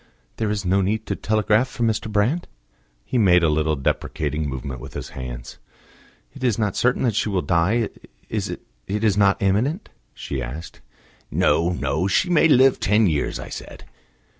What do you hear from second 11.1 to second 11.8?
"No,